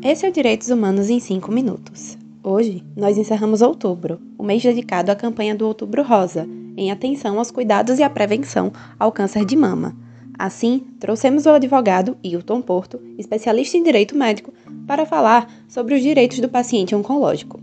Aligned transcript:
Esse 0.00 0.24
é 0.24 0.28
o 0.28 0.32
Direitos 0.32 0.70
Humanos 0.70 1.10
em 1.10 1.18
5 1.18 1.50
minutos. 1.50 2.16
Hoje, 2.42 2.84
nós 2.96 3.18
encerramos 3.18 3.60
outubro, 3.60 4.20
o 4.38 4.44
mês 4.44 4.62
dedicado 4.62 5.10
à 5.10 5.16
campanha 5.16 5.56
do 5.56 5.66
Outubro 5.66 6.04
Rosa, 6.04 6.48
em 6.76 6.92
atenção 6.92 7.36
aos 7.36 7.50
cuidados 7.50 7.98
e 7.98 8.04
à 8.04 8.08
prevenção 8.08 8.72
ao 8.96 9.10
câncer 9.10 9.44
de 9.44 9.56
mama. 9.56 9.96
Assim, 10.38 10.86
trouxemos 11.00 11.46
o 11.46 11.50
advogado 11.50 12.16
Hilton 12.22 12.62
Porto, 12.62 13.00
especialista 13.18 13.76
em 13.76 13.82
direito 13.82 14.16
médico, 14.16 14.52
para 14.86 15.04
falar 15.04 15.52
sobre 15.68 15.96
os 15.96 16.00
direitos 16.00 16.38
do 16.38 16.48
paciente 16.48 16.94
oncológico. 16.94 17.60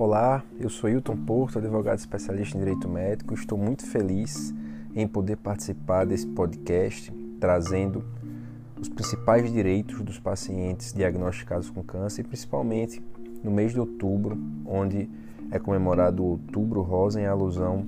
Olá, 0.00 0.42
eu 0.58 0.70
sou 0.70 0.88
Hilton 0.88 1.14
Porto, 1.14 1.58
advogado 1.58 1.98
especialista 1.98 2.56
em 2.56 2.60
direito 2.60 2.88
médico. 2.88 3.34
Estou 3.34 3.58
muito 3.58 3.84
feliz 3.84 4.50
em 4.94 5.06
poder 5.06 5.36
participar 5.36 6.06
desse 6.06 6.26
podcast, 6.26 7.12
trazendo 7.38 8.02
os 8.80 8.88
principais 8.88 9.52
direitos 9.52 10.00
dos 10.00 10.18
pacientes 10.18 10.94
diagnosticados 10.94 11.68
com 11.68 11.82
câncer, 11.82 12.24
principalmente 12.24 13.04
no 13.44 13.50
mês 13.50 13.74
de 13.74 13.78
outubro, 13.78 14.38
onde 14.64 15.06
é 15.50 15.58
comemorado 15.58 16.22
o 16.22 16.28
Outubro 16.28 16.80
Rosa 16.80 17.20
em 17.20 17.26
alusão 17.26 17.86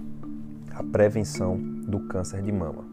à 0.74 0.82
prevenção 0.82 1.56
do 1.56 2.00
câncer 2.08 2.42
de 2.42 2.52
mama. 2.52 2.84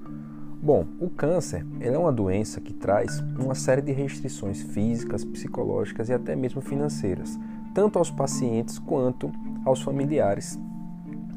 Bom, 0.63 0.85
o 0.97 1.09
câncer 1.09 1.65
é 1.81 1.91
uma 1.97 2.13
doença 2.13 2.61
que 2.61 2.73
traz 2.73 3.19
uma 3.37 3.53
série 3.53 3.81
de 3.81 3.91
restrições 3.91 4.61
físicas, 4.61 5.25
psicológicas 5.25 6.07
e 6.07 6.13
até 6.13 6.37
mesmo 6.37 6.61
financeiras 6.61 7.37
tanto 7.79 7.97
aos 7.97 8.11
pacientes 8.11 8.77
quanto 8.77 9.31
aos 9.63 9.81
familiares 9.81 10.59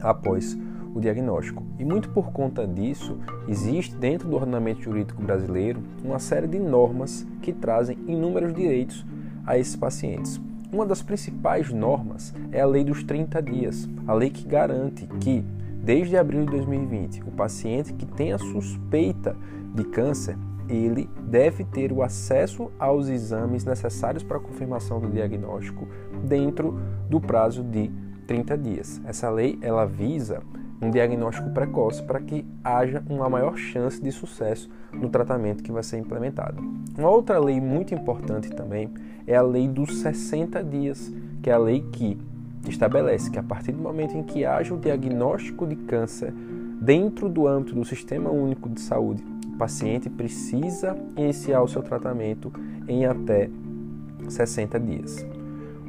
após 0.01 0.59
o 0.93 0.99
diagnóstico. 0.99 1.63
E 1.79 1.85
muito 1.85 2.09
por 2.09 2.33
conta 2.33 2.67
disso, 2.67 3.17
existe 3.47 3.95
dentro 3.95 4.29
do 4.29 4.35
ordenamento 4.35 4.83
jurídico 4.83 5.23
brasileiro 5.23 5.81
uma 6.05 6.19
série 6.19 6.49
de 6.49 6.59
normas 6.59 7.25
que 7.41 7.53
trazem 7.53 7.97
inúmeros 8.09 8.53
direitos 8.53 9.07
a 9.47 9.57
esses 9.57 9.77
pacientes. 9.77 10.41
Uma 10.73 10.85
das 10.85 11.01
principais 11.01 11.71
normas 11.71 12.35
é 12.51 12.61
a 12.61 12.67
Lei 12.67 12.83
dos 12.83 13.05
30 13.05 13.41
dias, 13.41 13.89
a 14.05 14.13
lei 14.13 14.29
que 14.29 14.45
garante 14.45 15.07
que, 15.21 15.45
desde 15.81 16.17
abril 16.17 16.45
de 16.45 16.51
2020, 16.51 17.23
o 17.23 17.31
paciente 17.31 17.93
que 17.93 18.05
tenha 18.05 18.37
suspeita 18.37 19.37
de 19.73 19.85
câncer 19.85 20.37
ele 20.69 21.09
deve 21.23 21.65
ter 21.65 21.93
o 21.93 22.03
acesso 22.03 22.71
aos 22.79 23.09
exames 23.09 23.65
necessários 23.65 24.23
para 24.23 24.37
a 24.37 24.41
confirmação 24.41 25.01
do 25.01 25.09
diagnóstico 25.09 25.87
dentro 26.25 26.79
do 27.09 27.21
prazo 27.21 27.63
de 27.63 27.91
30 28.27 28.59
dias. 28.59 29.01
Essa 29.05 29.31
lei 29.31 29.59
ela 29.61 29.85
visa 29.85 30.43
um 30.81 30.91
diagnóstico 30.91 31.51
precoce 31.51 32.03
para 32.03 32.21
que 32.21 32.45
haja 32.65 33.03
uma 33.09 33.29
maior 33.29 33.57
chance 33.57 34.03
de 34.03 34.11
sucesso 34.11 34.69
no 34.93 35.09
tratamento 35.09 35.63
que 35.63 35.71
vai 35.71 35.83
ser 35.83 35.99
implementado. 35.99 36.61
Uma 36.99 37.09
outra 37.09 37.39
lei 37.39 37.61
muito 37.61 37.95
importante 37.95 38.51
também 38.51 38.91
é 39.27 39.37
a 39.37 39.43
lei 39.43 39.69
dos 39.69 40.01
60 40.01 40.63
dias, 40.65 41.13
que 41.41 41.49
é 41.49 41.53
a 41.53 41.59
lei 41.59 41.83
que 41.93 42.19
estabelece 42.69 43.31
que 43.31 43.39
a 43.39 43.43
partir 43.43 43.73
do 43.73 43.83
momento 43.83 44.17
em 44.17 44.23
que 44.23 44.45
haja 44.45 44.75
o 44.75 44.79
diagnóstico 44.79 45.67
de 45.67 45.77
câncer 45.77 46.33
dentro 46.81 47.29
do 47.29 47.47
âmbito 47.47 47.75
do 47.75 47.85
Sistema 47.85 48.31
Único 48.31 48.69
de 48.69 48.81
Saúde 48.81 49.25
paciente 49.59 50.11
precisa 50.11 50.97
iniciar 51.17 51.63
o 51.63 51.69
seu 51.69 51.83
tratamento 51.83 52.53
em 52.89 53.07
até 53.07 53.49
60 54.29 54.81
dias. 54.81 55.27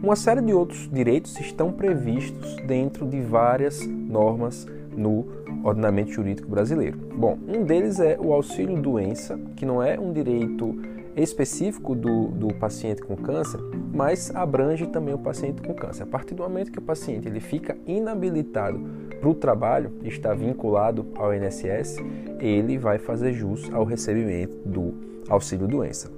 Uma 0.02 0.16
série 0.16 0.42
de 0.42 0.54
outros 0.54 0.90
direitos 0.92 1.40
estão 1.40 1.72
previstos 1.72 2.58
dentro 2.68 3.06
de 3.06 3.22
várias 3.22 3.86
normas 3.88 4.68
no 4.96 5.26
ordenamento 5.64 6.12
jurídico 6.12 6.50
brasileiro. 6.50 6.98
Bom, 7.16 7.38
um 7.48 7.64
deles 7.64 8.00
é 8.00 8.18
o 8.20 8.34
auxílio 8.34 8.82
doença, 8.82 9.40
que 9.56 9.66
não 9.66 9.82
é 9.82 9.98
um 9.98 10.12
direito 10.12 10.76
específico 11.16 11.96
do, 11.96 12.28
do 12.30 12.54
paciente 12.56 13.02
com 13.02 13.16
câncer, 13.16 13.60
mas 13.94 14.34
abrange 14.36 14.88
também 14.88 15.14
o 15.14 15.20
paciente 15.20 15.62
com 15.62 15.74
câncer. 15.74 16.04
A 16.04 16.08
partir 16.08 16.34
do 16.34 16.44
momento 16.44 16.72
que 16.72 16.80
o 16.80 16.82
paciente 16.82 17.28
ele 17.28 17.40
fica 17.40 17.78
inabilitado 17.86 18.80
para 19.20 19.30
o 19.30 19.36
trabalho, 19.36 19.92
está 20.04 20.34
vinculado 20.34 21.08
ao 21.16 21.34
INSS, 21.34 21.98
ele 22.40 22.78
vai 22.78 22.98
fazer 22.98 23.34
jus 23.34 23.72
ao 23.74 23.86
recebimento 23.86 24.58
do 24.66 24.94
auxílio 25.30 25.68
doença. 25.68 26.12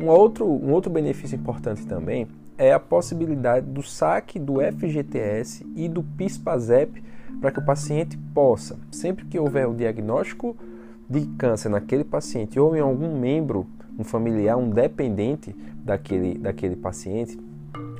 Um 0.00 0.06
outro, 0.06 0.46
um 0.46 0.70
outro 0.72 0.90
benefício 0.90 1.36
importante 1.36 1.86
também 1.86 2.28
é 2.56 2.72
a 2.72 2.80
possibilidade 2.80 3.66
do 3.66 3.82
saque 3.82 4.38
do 4.38 4.54
FGTS 4.60 5.64
e 5.76 5.88
do 5.88 6.02
PIS/PASEP 6.02 7.02
para 7.40 7.52
que 7.52 7.60
o 7.60 7.64
paciente 7.64 8.18
possa, 8.34 8.78
sempre 8.90 9.24
que 9.24 9.38
houver 9.38 9.66
o 9.68 9.74
diagnóstico 9.74 10.56
de 11.08 11.26
câncer 11.38 11.68
naquele 11.68 12.04
paciente 12.04 12.58
ou 12.60 12.76
em 12.76 12.80
algum 12.80 13.18
membro, 13.18 13.66
um 13.98 14.04
familiar, 14.04 14.56
um 14.56 14.70
dependente 14.70 15.54
daquele, 15.84 16.38
daquele 16.38 16.76
paciente, 16.76 17.38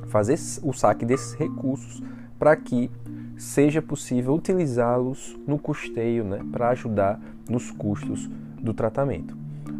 fazer 0.07 0.37
o 0.63 0.73
saque 0.73 1.05
desses 1.05 1.33
recursos 1.33 2.01
para 2.37 2.55
que 2.55 2.91
seja 3.37 3.81
possível 3.81 4.33
utilizá-los 4.33 5.37
no 5.47 5.57
custeio, 5.57 6.23
né, 6.23 6.39
para 6.51 6.69
ajudar 6.69 7.19
nos 7.49 7.71
custos 7.71 8.29
do 8.61 8.73
tratamento. 8.73 9.35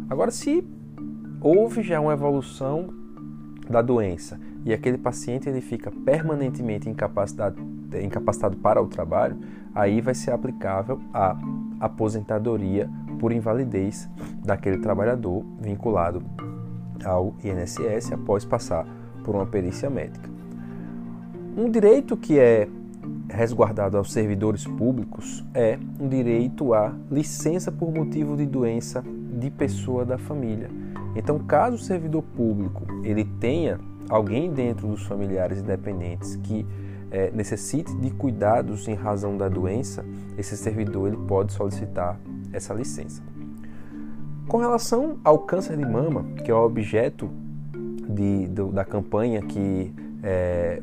Agora, 0.08 0.30
se 0.30 0.66
houve 1.40 1.82
já 1.82 2.00
uma 2.00 2.12
evolução 2.12 2.88
da 3.68 3.80
doença 3.80 4.40
e 4.64 4.72
aquele 4.72 4.98
paciente 4.98 5.48
ele 5.48 5.60
fica 5.60 5.90
permanentemente 5.90 6.88
incapacitado, 6.88 7.60
incapacitado 8.02 8.56
para 8.56 8.82
o 8.82 8.88
trabalho, 8.88 9.38
aí 9.74 10.00
vai 10.00 10.14
ser 10.14 10.32
aplicável 10.32 11.00
a 11.14 11.36
aposentadoria 11.80 12.90
por 13.20 13.30
invalidez 13.30 14.08
daquele 14.42 14.78
trabalhador 14.78 15.44
vinculado 15.60 16.22
ao 17.04 17.34
INSS 17.44 18.12
após 18.12 18.44
passar 18.44 18.86
por 19.22 19.34
uma 19.34 19.46
perícia 19.46 19.88
médica. 19.88 20.28
Um 21.56 21.70
direito 21.70 22.16
que 22.16 22.38
é 22.38 22.66
resguardado 23.28 23.96
aos 23.96 24.12
servidores 24.12 24.66
públicos 24.66 25.44
é 25.54 25.78
um 26.00 26.08
direito 26.08 26.74
à 26.74 26.92
licença 27.10 27.70
por 27.70 27.92
motivo 27.92 28.36
de 28.36 28.46
doença 28.46 29.04
de 29.38 29.50
pessoa 29.50 30.04
da 30.04 30.18
família. 30.18 30.68
Então, 31.14 31.38
caso 31.38 31.76
o 31.76 31.78
servidor 31.78 32.22
público 32.22 32.82
ele 33.04 33.24
tenha 33.24 33.78
alguém 34.08 34.52
dentro 34.52 34.88
dos 34.88 35.04
familiares 35.06 35.60
e 35.60 35.62
dependentes 35.62 36.36
que 36.36 36.66
é, 37.10 37.30
necessite 37.32 37.94
de 37.96 38.10
cuidados 38.10 38.86
em 38.88 38.94
razão 38.94 39.36
da 39.36 39.48
doença, 39.48 40.04
esse 40.38 40.56
servidor 40.56 41.08
ele 41.08 41.16
pode 41.16 41.52
solicitar 41.52 42.18
essa 42.52 42.74
licença. 42.74 43.22
Com 44.48 44.58
relação 44.58 45.18
ao 45.22 45.38
câncer 45.38 45.76
de 45.76 45.86
mama, 45.86 46.24
que 46.44 46.50
é 46.50 46.54
o 46.54 46.64
objeto 46.64 47.30
de, 48.08 48.46
do, 48.48 48.68
da 48.72 48.84
campanha 48.84 49.40
que 49.42 49.92
é, 50.22 50.82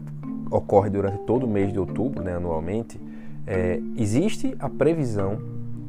ocorre 0.49 0.89
durante 0.89 1.19
todo 1.25 1.45
o 1.45 1.49
mês 1.49 1.73
de 1.73 1.79
outubro, 1.79 2.23
né, 2.23 2.35
anualmente, 2.35 2.99
é, 3.45 3.81
existe 3.97 4.55
a 4.59 4.69
previsão 4.69 5.37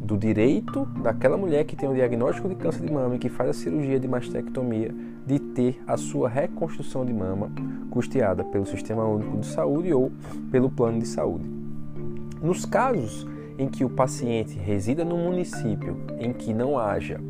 do 0.00 0.16
direito 0.16 0.86
daquela 1.02 1.36
mulher 1.36 1.64
que 1.64 1.76
tem 1.76 1.88
o 1.88 1.94
diagnóstico 1.94 2.48
de 2.48 2.54
câncer 2.54 2.84
de 2.84 2.92
mama 2.92 3.16
e 3.16 3.18
que 3.18 3.28
faz 3.28 3.50
a 3.50 3.52
cirurgia 3.52 4.00
de 4.00 4.08
mastectomia 4.08 4.94
de 5.26 5.38
ter 5.38 5.78
a 5.86 5.96
sua 5.96 6.28
reconstrução 6.28 7.04
de 7.04 7.12
mama 7.12 7.50
custeada 7.90 8.42
pelo 8.42 8.64
Sistema 8.64 9.04
Único 9.04 9.36
de 9.36 9.46
Saúde 9.46 9.92
ou 9.92 10.10
pelo 10.50 10.70
plano 10.70 10.98
de 10.98 11.06
saúde. 11.06 11.44
Nos 12.40 12.64
casos 12.64 13.26
em 13.58 13.68
que 13.68 13.84
o 13.84 13.90
paciente 13.90 14.56
resida 14.56 15.04
no 15.04 15.18
município 15.18 15.96
em 16.18 16.32
que 16.32 16.54
não 16.54 16.78
haja 16.78 17.20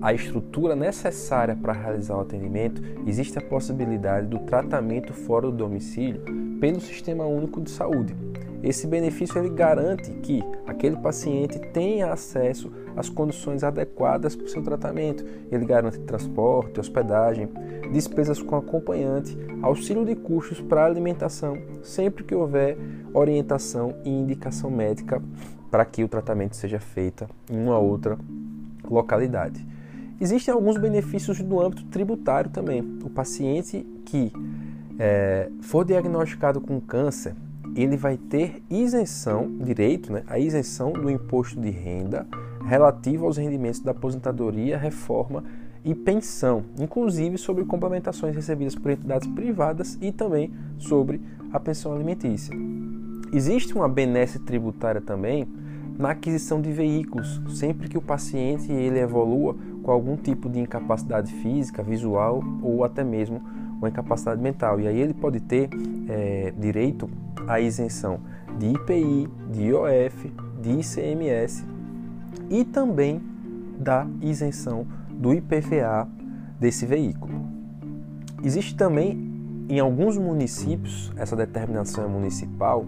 a 0.00 0.12
estrutura 0.12 0.76
necessária 0.76 1.56
para 1.56 1.72
realizar 1.72 2.16
o 2.16 2.20
atendimento, 2.20 2.80
existe 3.06 3.36
a 3.38 3.42
possibilidade 3.42 4.28
do 4.28 4.38
tratamento 4.40 5.12
fora 5.12 5.46
do 5.46 5.56
domicílio 5.56 6.22
pelo 6.60 6.80
Sistema 6.80 7.26
Único 7.26 7.60
de 7.60 7.70
Saúde. 7.70 8.14
Esse 8.62 8.86
benefício 8.86 9.38
ele 9.38 9.50
garante 9.50 10.10
que 10.22 10.42
aquele 10.66 10.96
paciente 10.96 11.58
tenha 11.72 12.12
acesso 12.12 12.72
às 12.96 13.08
condições 13.08 13.62
adequadas 13.62 14.34
para 14.34 14.46
o 14.46 14.48
seu 14.48 14.62
tratamento. 14.62 15.24
Ele 15.50 15.64
garante 15.64 16.00
transporte, 16.00 16.80
hospedagem, 16.80 17.48
despesas 17.92 18.42
com 18.42 18.56
acompanhante, 18.56 19.36
auxílio 19.62 20.04
de 20.04 20.16
custos 20.16 20.60
para 20.60 20.84
alimentação, 20.84 21.56
sempre 21.82 22.24
que 22.24 22.34
houver 22.34 22.76
orientação 23.12 23.94
e 24.04 24.10
indicação 24.10 24.70
médica 24.70 25.22
para 25.70 25.84
que 25.84 26.02
o 26.02 26.08
tratamento 26.08 26.56
seja 26.56 26.78
feito 26.78 27.28
em 27.50 27.58
uma 27.58 27.78
outra 27.78 28.18
localidade. 28.88 29.64
Existem 30.20 30.52
alguns 30.52 30.76
benefícios 30.76 31.38
no 31.40 31.60
âmbito 31.60 31.84
tributário 31.84 32.50
também. 32.50 32.80
O 33.04 33.10
paciente 33.10 33.86
que 34.04 34.32
é, 34.98 35.48
for 35.62 35.84
diagnosticado 35.84 36.60
com 36.60 36.80
câncer, 36.80 37.34
ele 37.76 37.96
vai 37.96 38.16
ter 38.16 38.62
isenção, 38.68 39.48
direito, 39.58 40.12
né, 40.12 40.24
a 40.26 40.38
isenção 40.38 40.92
do 40.92 41.08
imposto 41.08 41.60
de 41.60 41.70
renda 41.70 42.26
relativo 42.66 43.26
aos 43.26 43.36
rendimentos 43.36 43.80
da 43.80 43.92
aposentadoria, 43.92 44.76
reforma 44.76 45.44
e 45.84 45.94
pensão, 45.94 46.64
inclusive 46.78 47.38
sobre 47.38 47.64
complementações 47.64 48.34
recebidas 48.34 48.74
por 48.74 48.90
entidades 48.90 49.28
privadas 49.28 49.96
e 50.00 50.10
também 50.10 50.52
sobre 50.78 51.20
a 51.52 51.60
pensão 51.60 51.92
alimentícia. 51.94 52.54
Existe 53.32 53.74
uma 53.74 53.88
benesse 53.88 54.38
tributária 54.38 55.00
também 55.00 55.46
na 55.98 56.10
aquisição 56.10 56.60
de 56.60 56.70
veículos, 56.72 57.40
sempre 57.48 57.88
que 57.88 57.98
o 57.98 58.02
paciente 58.02 58.70
ele 58.72 59.00
evolua 59.00 59.56
com 59.82 59.90
algum 59.90 60.16
tipo 60.16 60.48
de 60.48 60.60
incapacidade 60.60 61.32
física, 61.32 61.82
visual 61.82 62.42
ou 62.62 62.84
até 62.84 63.02
mesmo 63.02 63.42
uma 63.78 63.88
incapacidade 63.88 64.40
mental. 64.40 64.80
E 64.80 64.86
aí 64.86 64.98
ele 64.98 65.12
pode 65.12 65.40
ter 65.40 65.68
é, 66.08 66.52
direito 66.56 67.10
à 67.46 67.60
isenção 67.60 68.20
de 68.58 68.66
IPI, 68.66 69.28
de 69.50 69.62
IOF, 69.64 70.32
de 70.60 70.70
ICMS 70.70 71.64
e 72.50 72.64
também 72.64 73.20
da 73.78 74.06
isenção 74.20 74.86
do 75.10 75.34
IPVA 75.34 76.08
desse 76.58 76.86
veículo. 76.86 77.46
Existe 78.42 78.76
também 78.76 79.28
em 79.68 79.80
alguns 79.80 80.16
municípios, 80.16 81.12
essa 81.16 81.36
determinação 81.36 82.04
é 82.04 82.08
municipal, 82.08 82.86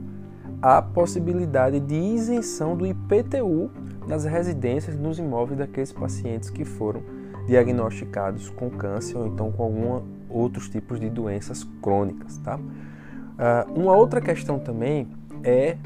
a 0.62 0.82
possibilidade 0.82 1.80
de 1.80 1.94
isenção 1.94 2.76
do 2.76 2.86
IPTU 2.86 3.70
nas 4.06 4.24
residências 4.24 4.96
nos 4.96 5.18
imóveis 5.18 5.58
daqueles 5.58 5.92
pacientes 5.92 6.50
que 6.50 6.64
foram 6.64 7.02
diagnosticados 7.46 8.50
com 8.50 8.70
câncer 8.70 9.16
ou 9.16 9.26
então 9.26 9.50
com 9.50 9.62
algum 9.62 10.02
outros 10.28 10.68
tipos 10.68 11.00
de 11.00 11.08
doenças 11.08 11.64
crônicas, 11.82 12.38
tá? 12.38 12.56
Uh, 12.56 13.80
uma 13.80 13.96
outra 13.96 14.20
questão 14.20 14.58
também 14.58 15.08
é 15.42 15.76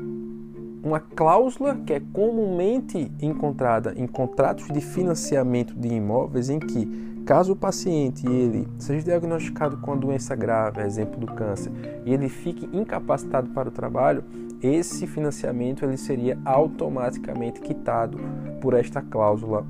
uma 0.82 1.00
cláusula 1.00 1.76
que 1.76 1.94
é 1.94 2.00
comumente 2.12 3.10
encontrada 3.22 3.94
em 3.96 4.06
contratos 4.06 4.66
de 4.68 4.80
financiamento 4.80 5.74
de 5.74 5.88
imóveis 5.88 6.50
em 6.50 6.58
que 6.58 7.14
caso 7.24 7.54
o 7.54 7.56
paciente 7.56 8.26
ele 8.26 8.68
seja 8.78 9.02
diagnosticado 9.02 9.78
com 9.78 9.92
uma 9.92 9.96
doença 9.96 10.36
grave, 10.36 10.82
exemplo 10.82 11.18
do 11.18 11.26
câncer, 11.26 11.72
e 12.04 12.12
ele 12.12 12.28
fique 12.28 12.68
incapacitado 12.70 13.48
para 13.50 13.70
o 13.70 13.72
trabalho, 13.72 14.22
esse 14.66 15.06
financiamento 15.06 15.84
ele 15.84 15.96
seria 15.96 16.38
automaticamente 16.44 17.60
quitado 17.60 18.18
por 18.60 18.74
esta 18.74 19.02
cláusula 19.02 19.66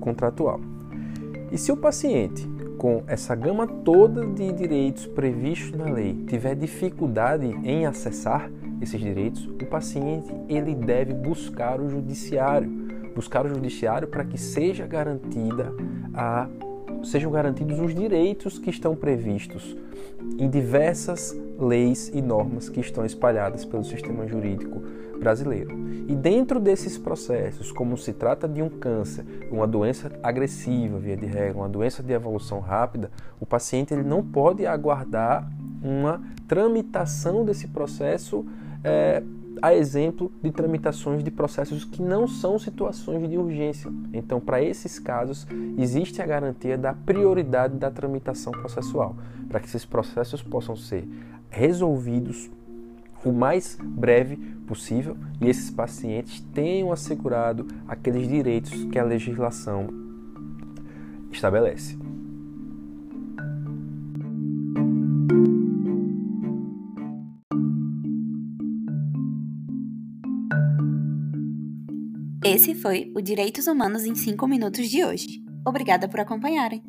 contratual. 0.00 0.60
E 1.50 1.58
se 1.58 1.72
o 1.72 1.76
paciente 1.76 2.48
com 2.78 3.02
essa 3.06 3.34
gama 3.34 3.66
toda 3.66 4.24
de 4.24 4.52
direitos 4.52 5.06
previstos 5.06 5.72
na 5.72 5.86
lei 5.86 6.14
tiver 6.26 6.54
dificuldade 6.54 7.46
em 7.64 7.84
acessar 7.86 8.50
esses 8.80 9.00
direitos, 9.00 9.46
o 9.46 9.66
paciente 9.66 10.32
ele 10.48 10.74
deve 10.74 11.12
buscar 11.12 11.80
o 11.80 11.88
judiciário, 11.88 12.70
buscar 13.14 13.44
o 13.44 13.48
judiciário 13.48 14.06
para 14.06 14.24
que 14.24 14.38
seja 14.38 14.86
garantida 14.86 15.72
a 16.14 16.48
sejam 17.04 17.30
garantidos 17.30 17.78
os 17.80 17.94
direitos 17.94 18.58
que 18.58 18.70
estão 18.70 18.94
previstos 18.94 19.76
em 20.38 20.48
diversas 20.48 21.36
leis 21.58 22.08
e 22.12 22.20
normas 22.20 22.68
que 22.68 22.80
estão 22.80 23.04
espalhadas 23.04 23.64
pelo 23.64 23.84
sistema 23.84 24.26
jurídico 24.26 24.82
brasileiro. 25.18 25.76
E 26.08 26.14
dentro 26.14 26.60
desses 26.60 26.96
processos, 26.96 27.72
como 27.72 27.96
se 27.96 28.12
trata 28.12 28.48
de 28.48 28.62
um 28.62 28.68
câncer, 28.68 29.24
uma 29.50 29.66
doença 29.66 30.10
agressiva, 30.22 30.98
via 30.98 31.16
de 31.16 31.26
regra, 31.26 31.58
uma 31.58 31.68
doença 31.68 32.02
de 32.02 32.12
evolução 32.12 32.60
rápida, 32.60 33.10
o 33.40 33.46
paciente 33.46 33.92
ele 33.92 34.04
não 34.04 34.22
pode 34.22 34.66
aguardar 34.66 35.50
uma 35.82 36.20
tramitação 36.46 37.44
desse 37.44 37.68
processo 37.68 38.44
é, 38.82 39.22
a 39.62 39.74
exemplo 39.74 40.30
de 40.42 40.50
tramitações 40.50 41.22
de 41.22 41.30
processos 41.30 41.84
que 41.84 42.02
não 42.02 42.26
são 42.26 42.58
situações 42.58 43.28
de 43.28 43.36
urgência. 43.36 43.90
Então, 44.12 44.40
para 44.40 44.62
esses 44.62 44.98
casos, 44.98 45.46
existe 45.76 46.22
a 46.22 46.26
garantia 46.26 46.76
da 46.76 46.92
prioridade 46.92 47.76
da 47.76 47.90
tramitação 47.90 48.52
processual, 48.52 49.16
para 49.48 49.60
que 49.60 49.66
esses 49.66 49.84
processos 49.84 50.42
possam 50.42 50.76
ser 50.76 51.08
resolvidos 51.50 52.50
o 53.24 53.32
mais 53.32 53.76
breve 53.80 54.36
possível 54.66 55.16
e 55.40 55.48
esses 55.48 55.70
pacientes 55.70 56.40
tenham 56.52 56.92
assegurado 56.92 57.66
aqueles 57.86 58.28
direitos 58.28 58.84
que 58.84 58.98
a 58.98 59.04
legislação 59.04 59.88
estabelece. 61.30 62.07
Esse 72.50 72.74
foi 72.74 73.12
o 73.14 73.20
Direitos 73.20 73.66
Humanos 73.66 74.06
em 74.06 74.14
5 74.14 74.48
Minutos 74.48 74.88
de 74.88 75.04
hoje. 75.04 75.42
Obrigada 75.66 76.08
por 76.08 76.18
acompanharem. 76.18 76.82